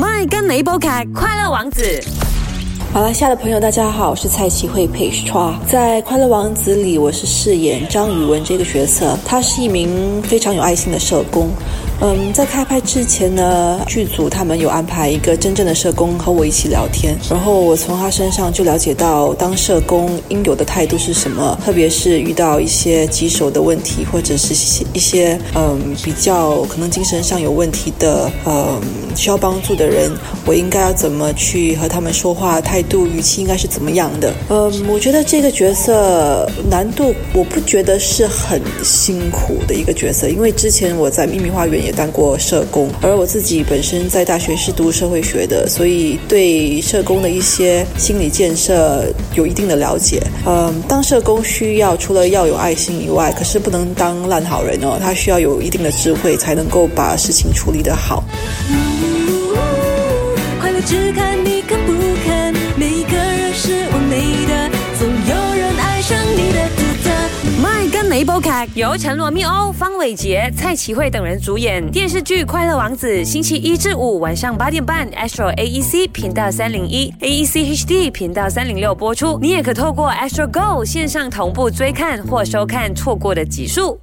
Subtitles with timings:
[0.00, 1.82] 麦跟雷波凯《快乐王子》。
[2.94, 5.52] 马来西亚的朋友，大家好，我是蔡奇慧 Page Chua。
[5.68, 11.50] 在《快乐王子》里，我是饰演张宇文这个角色，他是一名非常有爱心的社工。
[12.00, 28.80] 嗯，在开拍之前呢，剧组他们有安排一个真正的社工和我一起聊天，然后我从他身上就了解到当社工应有的态度是什么，特别是遇到一些棘手的问题，或者是些一些嗯比较可能精神上有问题的嗯
[29.14, 30.10] 需要帮助的人，
[30.44, 34.34] 我应该要怎么去和他们说话，态度语气应该是怎么样的？
[34.48, 41.90] 嗯，我觉得这个角色难度我不觉得是很辛苦的一个角色，因为之前我在秘密花园也。
[42.00, 50.22] 当过社工，而我自己本身在大学是读社会学的，所以对社工的一些心理建设有一定的了解。
[50.46, 58.24] 嗯，当社工需要除了要有爱心以外，可是不能当烂好人哦，他需要有一定的智慧，才能够把事情处理得好。
[60.60, 61.92] 快乐只看你肯不
[62.24, 66.60] 肯，每一个人是完美的，总有人爱上你的。
[68.20, 79.38] 一部剧由陈罗密欧、方伟杰、蔡启慧等人主演，电视剧《快乐王子》星期一至五晚上八点半，Astro AEC 频道三零一，AEC HD 频道三零六播出。
[79.40, 84.00] 你也可透过 Astro Go 线上同步追看或收看错过的集数。